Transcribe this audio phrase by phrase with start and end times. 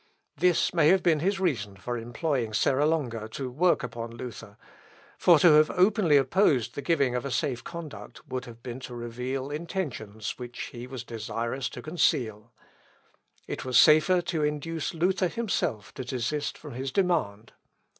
[0.35, 4.57] This may have been his reason for employing Serra Longa to work upon Luther;
[5.19, 8.95] for to have openly opposed the giving of a safe conduct would have been to
[8.95, 12.51] reveal intentions which he was desirous to conceal.
[13.45, 17.53] It was safer to induce Luther himself to desist from his demand.